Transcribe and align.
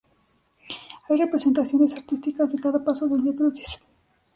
Hay 1.07 1.19
representaciones 1.19 1.93
artísticas 1.93 2.51
de 2.51 2.59
cada 2.59 2.83
paso 2.83 3.07
del 3.07 3.21
viacrucis. 3.21 3.79